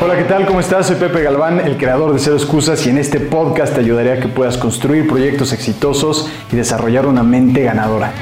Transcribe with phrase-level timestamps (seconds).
[0.00, 0.46] Hola, ¿qué tal?
[0.46, 0.86] ¿Cómo estás?
[0.86, 4.20] Soy Pepe Galván, el creador de Cero Excusas y en este podcast te ayudaré a
[4.20, 8.12] que puedas construir proyectos exitosos y desarrollar una mente ganadora.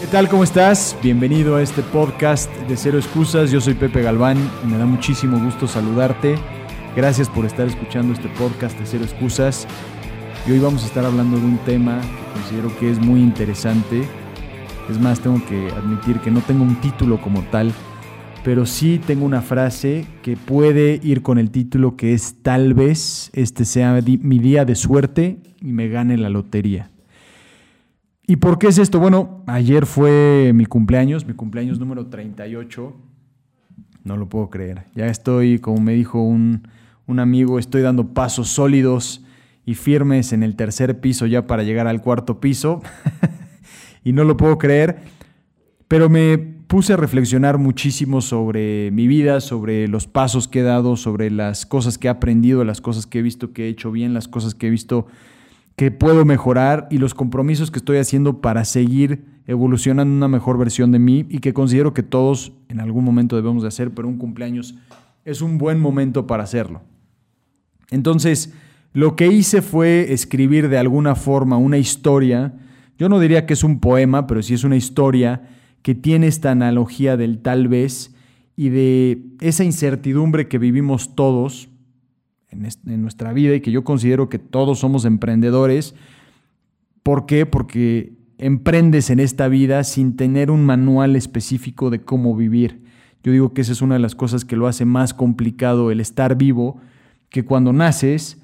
[0.00, 0.30] ¿Qué tal?
[0.30, 0.96] ¿Cómo estás?
[1.02, 3.50] Bienvenido a este podcast de Cero Excusas.
[3.50, 6.36] Yo soy Pepe Galván y me da muchísimo gusto saludarte.
[6.96, 9.66] Gracias por estar escuchando este podcast de Cero Excusas.
[10.46, 14.02] Y hoy vamos a estar hablando de un tema que considero que es muy interesante.
[14.90, 17.72] Es más, tengo que admitir que no tengo un título como tal,
[18.44, 23.30] pero sí tengo una frase que puede ir con el título que es tal vez
[23.32, 26.90] este sea mi día de suerte y me gane la lotería.
[28.26, 29.00] ¿Y por qué es esto?
[29.00, 32.94] Bueno, ayer fue mi cumpleaños, mi cumpleaños número 38.
[34.04, 34.84] No lo puedo creer.
[34.94, 36.68] Ya estoy, como me dijo un,
[37.06, 39.23] un amigo, estoy dando pasos sólidos
[39.66, 42.82] y firmes en el tercer piso ya para llegar al cuarto piso.
[44.04, 44.98] y no lo puedo creer,
[45.88, 50.96] pero me puse a reflexionar muchísimo sobre mi vida, sobre los pasos que he dado,
[50.96, 54.14] sobre las cosas que he aprendido, las cosas que he visto que he hecho bien,
[54.14, 55.06] las cosas que he visto
[55.76, 60.92] que puedo mejorar y los compromisos que estoy haciendo para seguir evolucionando una mejor versión
[60.92, 64.18] de mí y que considero que todos en algún momento debemos de hacer, pero un
[64.18, 64.76] cumpleaños
[65.24, 66.82] es un buen momento para hacerlo.
[67.90, 68.52] Entonces,
[68.94, 72.54] lo que hice fue escribir de alguna forma una historia,
[72.96, 75.42] yo no diría que es un poema, pero sí es una historia
[75.82, 78.14] que tiene esta analogía del tal vez
[78.56, 81.68] y de esa incertidumbre que vivimos todos
[82.50, 85.96] en, nuestra vida y que yo considero que todos somos emprendedores.
[87.02, 87.46] ¿Por qué?
[87.46, 92.84] Porque emprendes en esta vida sin tener un manual específico de cómo vivir.
[93.24, 95.98] Yo digo que esa es una de las cosas que lo hace más complicado el
[95.98, 96.80] estar vivo,
[97.28, 98.40] que cuando naces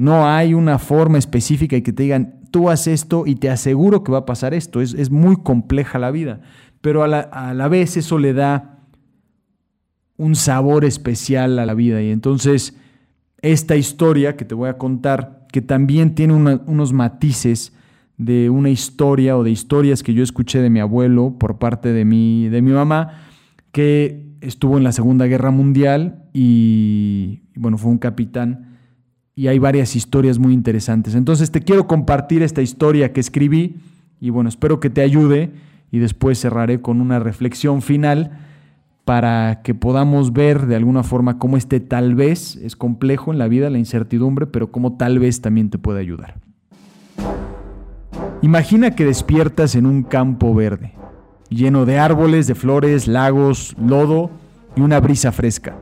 [0.00, 4.02] no hay una forma específica y que te digan, tú haces esto y te aseguro
[4.02, 4.80] que va a pasar esto.
[4.80, 6.40] Es, muy compleja la vida,
[6.80, 8.78] pero a la, a la, vez eso le da
[10.16, 12.00] un sabor especial a la vida.
[12.00, 12.78] Y entonces
[13.42, 17.74] esta historia que te voy a contar, que también tiene unos matices
[18.16, 22.06] de una historia o de historias que yo escuché de mi abuelo por parte de
[22.06, 23.20] mi, de mi mamá,
[23.70, 28.69] que estuvo en la Segunda Guerra Mundial y, bueno, fue un capitán
[29.40, 31.14] y hay varias historias muy interesantes.
[31.14, 33.76] Entonces te quiero compartir esta historia que escribí
[34.20, 35.50] y bueno, espero que te ayude
[35.90, 38.32] y después cerraré con una reflexión final
[39.06, 43.48] para que podamos ver de alguna forma cómo este tal vez es complejo en la
[43.48, 46.34] vida, la incertidumbre, pero cómo tal vez también te puede ayudar.
[48.42, 50.92] Imagina que despiertas en un campo verde,
[51.48, 54.28] lleno de árboles, de flores, lagos, lodo
[54.76, 55.78] y una brisa fresca.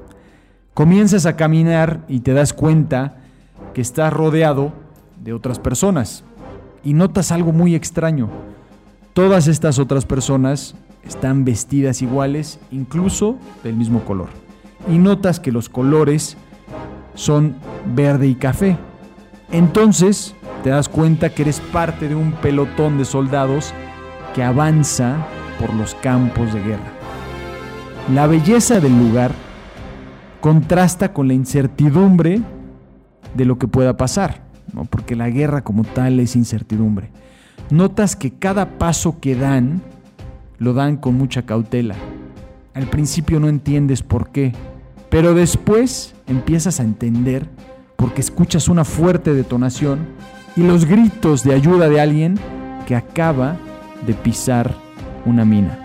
[0.75, 3.17] Comienzas a caminar y te das cuenta
[3.75, 4.73] que estás rodeado
[5.23, 6.25] de otras personas
[6.85, 8.29] y notas algo muy extraño.
[9.13, 10.75] Todas estas otras personas
[11.05, 14.29] están vestidas iguales, incluso del mismo color.
[14.89, 16.37] Y notas que los colores
[17.15, 17.57] son
[17.95, 18.79] verde y café.
[19.51, 23.73] Entonces te das cuenta que eres parte de un pelotón de soldados
[24.35, 25.17] que avanza
[25.59, 26.93] por los campos de guerra.
[28.15, 29.33] La belleza del lugar
[30.41, 32.41] contrasta con la incertidumbre
[33.35, 34.85] de lo que pueda pasar, ¿no?
[34.85, 37.11] porque la guerra como tal es incertidumbre.
[37.71, 39.83] Notas que cada paso que dan
[40.59, 41.95] lo dan con mucha cautela.
[42.75, 44.53] Al principio no entiendes por qué,
[45.11, 47.49] pero después empiezas a entender
[47.97, 50.07] porque escuchas una fuerte detonación
[50.57, 52.39] y los gritos de ayuda de alguien
[52.87, 53.57] que acaba
[54.07, 54.75] de pisar
[55.27, 55.79] una mina.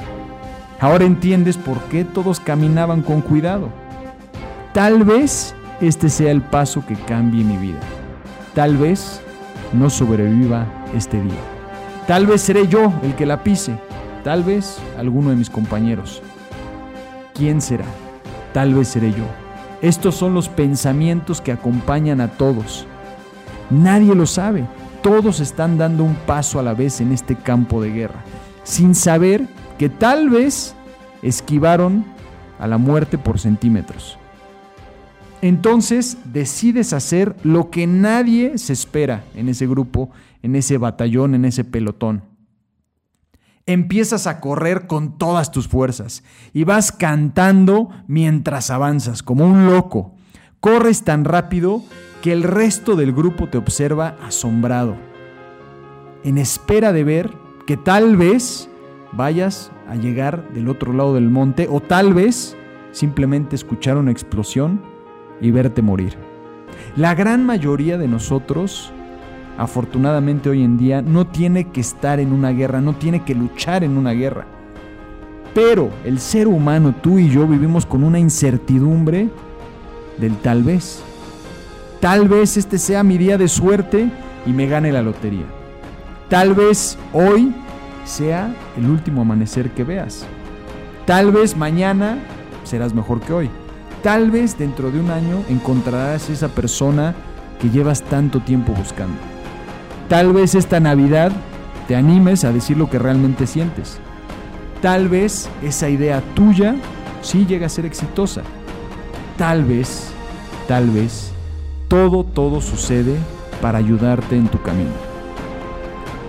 [0.79, 3.69] Ahora entiendes por qué todos caminaban con cuidado.
[4.73, 5.55] Tal vez
[5.87, 7.79] este sea el paso que cambie mi vida.
[8.55, 9.21] Tal vez
[9.73, 11.41] no sobreviva este día.
[12.07, 13.77] Tal vez seré yo el que la pise.
[14.23, 16.21] Tal vez alguno de mis compañeros.
[17.33, 17.85] ¿Quién será?
[18.53, 19.25] Tal vez seré yo.
[19.81, 22.85] Estos son los pensamientos que acompañan a todos.
[23.69, 24.65] Nadie lo sabe.
[25.01, 28.23] Todos están dando un paso a la vez en este campo de guerra,
[28.63, 29.47] sin saber
[29.77, 30.75] que tal vez
[31.21, 32.05] esquivaron
[32.57, 34.17] a la muerte por centímetros
[35.43, 40.09] entonces decides hacer lo que nadie se espera en ese grupo,
[40.41, 42.23] en ese batallón, en ese pelotón.
[43.65, 46.23] Empiezas a correr con todas tus fuerzas
[46.53, 50.15] y vas cantando mientras avanzas, como un loco.
[50.61, 51.83] Corres tan rápido
[52.21, 54.95] que el resto del grupo te observa asombrado,
[56.23, 57.31] en espera de ver
[57.67, 58.69] que tal vez
[59.11, 62.55] vayas a llegar del otro lado del monte o tal vez
[62.93, 64.92] simplemente escuchar una explosión
[65.41, 66.15] y verte morir.
[66.95, 68.93] La gran mayoría de nosotros
[69.57, 73.83] afortunadamente hoy en día, no tiene que estar en una guerra, no tiene que luchar
[73.83, 74.45] en una guerra.
[75.53, 79.29] Pero el ser humano, tú y yo, vivimos con una incertidumbre
[80.17, 81.03] del tal vez.
[81.99, 84.09] Tal vez este sea mi día de suerte
[84.45, 85.45] y me gane la lotería.
[86.29, 87.53] Tal vez hoy
[88.03, 90.25] sea el último amanecer que veas.
[91.05, 92.17] Tal vez mañana
[92.63, 93.49] serás mejor que hoy.
[94.03, 97.15] Tal vez dentro de un año encontrarás esa persona
[97.61, 99.15] que llevas tanto tiempo buscando.
[100.09, 101.31] Tal vez esta Navidad
[101.87, 103.99] te animes a decir lo que realmente sientes.
[104.81, 106.75] Tal vez esa idea tuya
[107.21, 108.41] sí llega a ser exitosa.
[109.37, 110.09] Tal vez,
[110.67, 111.31] tal vez,
[111.87, 113.15] todo, todo sucede
[113.61, 114.91] para ayudarte en tu camino.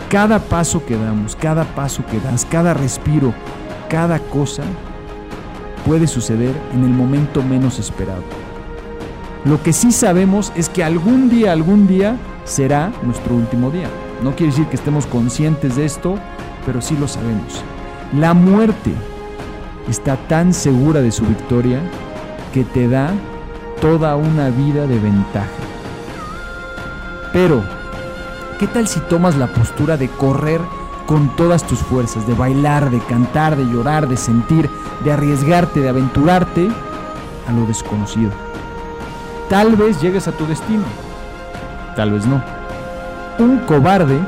[0.09, 3.35] Cada paso que damos, cada paso que das, cada respiro,
[3.89, 4.63] cada cosa
[5.85, 8.23] puede suceder en el momento menos esperado.
[9.45, 13.89] Lo que sí sabemos es que algún día, algún día será nuestro último día.
[14.23, 16.19] No quiere decir que estemos conscientes de esto,
[16.65, 17.63] pero sí lo sabemos.
[18.19, 18.93] La muerte
[19.89, 21.81] está tan segura de su victoria
[22.53, 23.13] que te da
[23.81, 25.49] toda una vida de ventaja.
[27.33, 27.63] Pero,
[28.59, 30.61] ¿qué tal si tomas la postura de correr
[31.07, 34.71] con todas tus fuerzas, de bailar, de cantar, de llorar, de sentir,
[35.05, 36.69] de arriesgarte, de aventurarte
[37.49, 38.31] a lo desconocido?
[39.49, 40.85] Tal vez llegues a tu destino,
[41.97, 42.43] tal vez no.
[43.39, 44.19] Un cobarde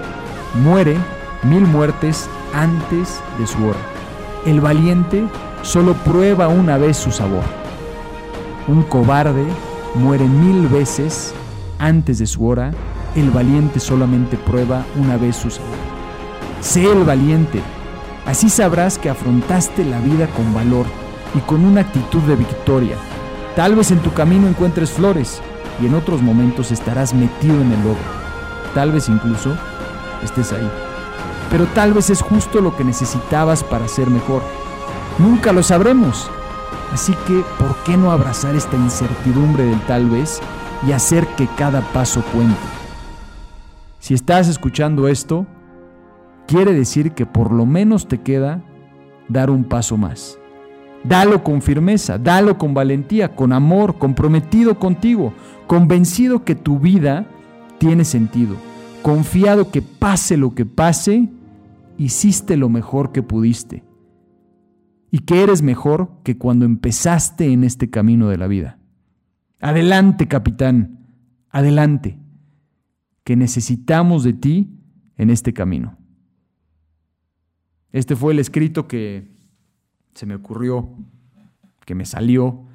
[0.62, 0.96] muere
[1.42, 3.78] mil muertes antes de su hora.
[4.44, 5.24] El valiente
[5.62, 7.42] solo prueba una vez su sabor.
[8.68, 9.44] Un cobarde
[9.94, 11.32] muere mil veces
[11.78, 12.72] antes de su hora.
[13.14, 15.85] El valiente solamente prueba una vez su sabor.
[16.66, 17.62] Sé el valiente.
[18.26, 20.86] Así sabrás que afrontaste la vida con valor
[21.36, 22.96] y con una actitud de victoria
[23.54, 25.40] Tal vez en tu camino encuentres flores
[25.80, 27.96] y en otros momentos estarás metido en el lodo.
[28.74, 29.56] Tal vez incluso
[30.24, 30.68] estés ahí.
[31.50, 34.42] Pero tal vez es justo lo que necesitabas para ser mejor.
[35.18, 36.28] Nunca lo sabremos.
[36.92, 40.40] Así que, ¿por qué no abrazar esta incertidumbre del tal vez
[40.86, 42.58] y hacer que cada paso cuente?
[44.00, 45.46] Si estás escuchando esto,
[46.46, 48.62] quiere decir que por lo menos te queda
[49.28, 50.38] dar un paso más.
[51.04, 55.32] Dalo con firmeza, dalo con valentía, con amor, comprometido contigo,
[55.66, 57.26] convencido que tu vida
[57.78, 58.56] tiene sentido,
[59.02, 61.28] confiado que pase lo que pase,
[61.98, 63.84] hiciste lo mejor que pudiste
[65.10, 68.78] y que eres mejor que cuando empezaste en este camino de la vida.
[69.60, 71.06] Adelante, capitán,
[71.50, 72.18] adelante,
[73.24, 74.70] que necesitamos de ti
[75.16, 75.95] en este camino.
[77.96, 79.26] Este fue el escrito que
[80.12, 80.90] se me ocurrió,
[81.86, 82.66] que me salió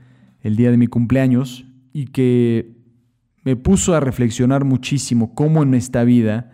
[0.42, 2.76] el día de mi cumpleaños y que
[3.44, 6.54] me puso a reflexionar muchísimo cómo en esta vida,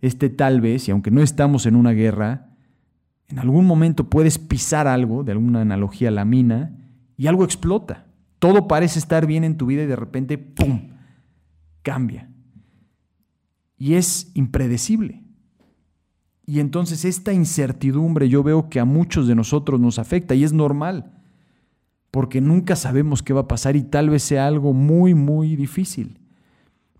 [0.00, 2.56] este tal vez, y aunque no estamos en una guerra,
[3.28, 6.76] en algún momento puedes pisar algo, de alguna analogía la mina,
[7.16, 8.08] y algo explota.
[8.40, 10.88] Todo parece estar bien en tu vida y de repente, ¡pum!,
[11.82, 12.28] cambia.
[13.78, 15.21] Y es impredecible.
[16.52, 20.52] Y entonces esta incertidumbre yo veo que a muchos de nosotros nos afecta y es
[20.52, 21.10] normal,
[22.10, 26.18] porque nunca sabemos qué va a pasar y tal vez sea algo muy, muy difícil.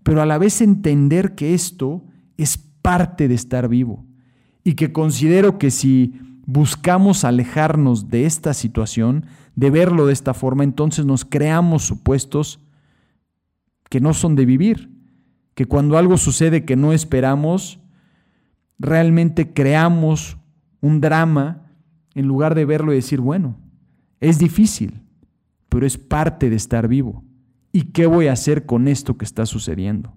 [0.01, 2.03] Pero a la vez entender que esto
[2.35, 4.03] es parte de estar vivo
[4.63, 10.63] y que considero que si buscamos alejarnos de esta situación, de verlo de esta forma,
[10.63, 12.59] entonces nos creamos supuestos
[13.87, 14.89] que no son de vivir,
[15.53, 17.82] que cuando algo sucede que no esperamos,
[18.83, 20.37] realmente creamos
[20.81, 21.71] un drama
[22.13, 23.55] en lugar de verlo y decir, bueno,
[24.19, 25.01] es difícil,
[25.69, 27.23] pero es parte de estar vivo.
[27.71, 30.13] ¿Y qué voy a hacer con esto que está sucediendo?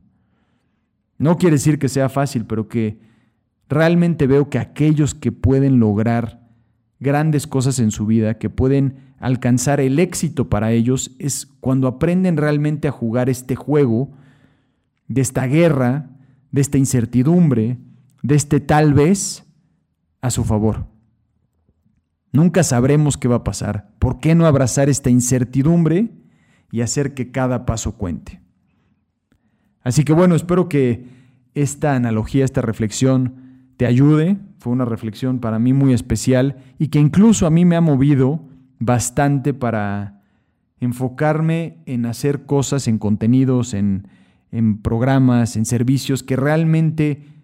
[1.16, 2.98] No quiere decir que sea fácil, pero que
[3.68, 6.46] realmente veo que aquellos que pueden lograr
[6.98, 12.36] grandes cosas en su vida, que pueden alcanzar el éxito para ellos, es cuando aprenden
[12.36, 14.10] realmente a jugar este juego
[15.06, 16.10] de esta guerra,
[16.50, 17.78] de esta incertidumbre,
[18.26, 19.44] de este tal vez
[20.20, 20.86] a su favor.
[22.32, 23.94] Nunca sabremos qué va a pasar.
[24.00, 26.10] ¿Por qué no abrazar esta incertidumbre
[26.72, 28.40] y hacer que cada paso cuente?
[29.82, 31.06] Así que bueno, espero que
[31.54, 34.38] esta analogía, esta reflexión te ayude.
[34.58, 38.40] Fue una reflexión para mí muy especial y que incluso a mí me ha movido
[38.80, 40.20] bastante para
[40.80, 44.08] enfocarme en hacer cosas, en contenidos, en,
[44.50, 47.35] en programas, en servicios que realmente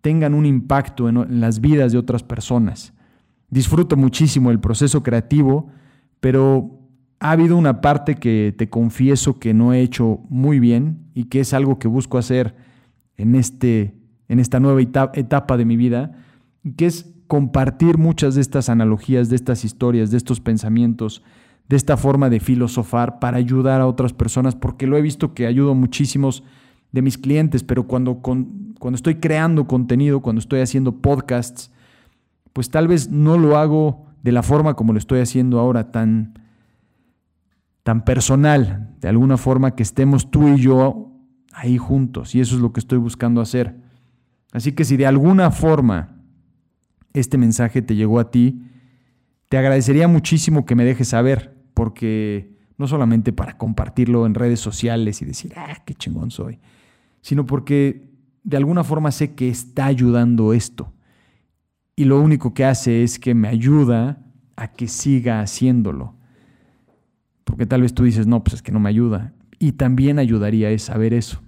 [0.00, 2.92] tengan un impacto en, las vidas de otras personas.
[3.50, 5.68] Disfruto muchísimo el proceso creativo,
[6.20, 6.78] pero
[7.20, 11.40] ha habido una parte que te confieso que no he hecho muy bien y que
[11.40, 12.54] es algo que busco hacer
[13.16, 13.94] en, este,
[14.28, 16.12] en esta nueva etapa de mi vida,
[16.76, 21.22] que es compartir muchas de estas analogías, de estas historias, de estos pensamientos,
[21.68, 25.46] de esta forma de filosofar para ayudar a otras personas, porque lo he visto que
[25.46, 26.42] ayudo muchísimos
[26.98, 31.70] de mis clientes, pero cuando, cuando estoy creando contenido, cuando estoy haciendo podcasts,
[32.52, 36.34] pues tal vez no lo hago de la forma como lo estoy haciendo ahora, tan,
[37.84, 41.12] tan personal, de alguna forma que estemos tú y yo
[41.52, 43.76] ahí juntos, y eso es lo que estoy buscando hacer.
[44.50, 46.16] Así que si de alguna forma
[47.12, 48.60] este mensaje te llegó a ti,
[49.48, 55.22] te agradecería muchísimo que me dejes saber porque no solamente para compartirlo en redes sociales
[55.22, 56.58] y decir, ah, qué chingón soy,
[57.28, 58.08] sino porque
[58.42, 60.94] de alguna forma sé que está ayudando esto.
[61.94, 64.24] Y lo único que hace es que me ayuda
[64.56, 66.14] a que siga haciéndolo.
[67.44, 69.34] Porque tal vez tú dices, no, pues es que no me ayuda.
[69.58, 71.42] Y también ayudaría a saber eso.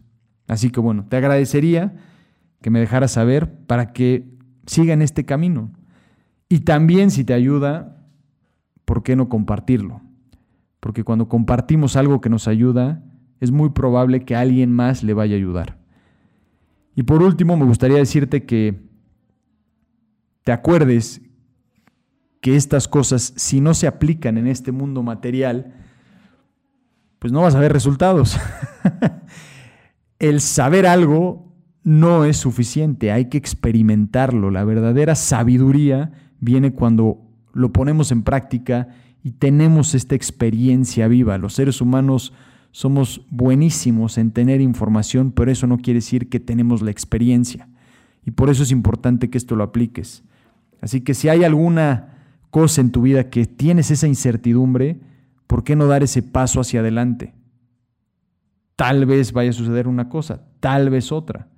[0.49, 1.97] Así que bueno, te agradecería
[2.61, 4.29] que me dejaras saber para que
[4.67, 5.73] siga en este camino.
[6.51, 8.05] Y también si te ayuda,
[8.85, 10.03] ¿por qué no compartirlo?
[10.81, 13.03] porque cuando compartimos algo que nos ayuda,
[13.41, 15.79] es muy probable que alguien más le vaya a ayudar.
[16.95, 18.81] Y por último, me gustaría decirte que
[20.45, 21.23] te acuerdes
[22.41, 25.75] que estas cosas, si no se aplican en este mundo material,
[27.19, 28.39] pues no vas a ver resultados.
[30.19, 31.51] El saber algo
[31.83, 34.51] no es suficiente, hay que experimentarlo.
[34.51, 38.89] La verdadera sabiduría viene cuando lo ponemos en práctica
[39.23, 41.39] y tenemos esta experiencia viva.
[41.39, 42.33] Los seres humanos
[42.73, 47.69] somos buenísimos en tener información, pero eso no quiere decir que tenemos la experiencia.
[48.25, 50.23] Y por eso es importante que esto lo apliques.
[50.81, 52.19] Así que si hay alguna
[52.51, 55.01] cosa en tu vida que tienes esa incertidumbre,
[55.47, 57.35] ¿por qué no dar ese paso hacia adelante?
[58.77, 61.49] Tal vez vaya a suceder una cosa, tal vez otra.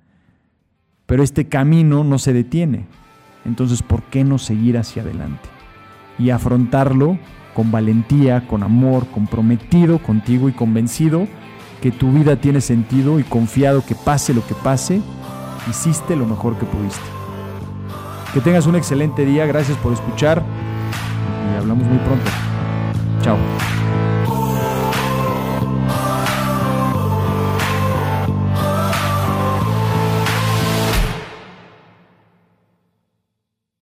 [1.05, 2.85] Pero este camino no se detiene.
[3.45, 5.49] Entonces, ¿por qué no seguir hacia adelante?
[6.17, 7.17] Y afrontarlo
[7.53, 11.27] con valentía, con amor, comprometido contigo y convencido
[11.81, 15.01] que tu vida tiene sentido y confiado que pase lo que pase,
[15.69, 17.03] hiciste lo mejor que pudiste.
[18.33, 20.43] Que tengas un excelente día, gracias por escuchar
[21.51, 22.31] y hablamos muy pronto.
[23.21, 23.37] Chao.